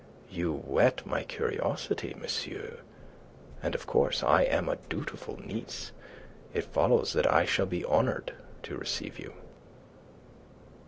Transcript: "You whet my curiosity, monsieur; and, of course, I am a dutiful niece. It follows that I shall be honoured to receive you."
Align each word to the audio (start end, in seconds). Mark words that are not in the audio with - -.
"You 0.31 0.51
whet 0.65 1.05
my 1.05 1.21
curiosity, 1.23 2.15
monsieur; 2.19 2.79
and, 3.61 3.75
of 3.75 3.85
course, 3.85 4.23
I 4.23 4.41
am 4.41 4.67
a 4.67 4.77
dutiful 4.89 5.39
niece. 5.39 5.91
It 6.55 6.63
follows 6.65 7.13
that 7.13 7.31
I 7.31 7.45
shall 7.45 7.67
be 7.67 7.85
honoured 7.85 8.33
to 8.63 8.77
receive 8.77 9.19
you." 9.19 9.33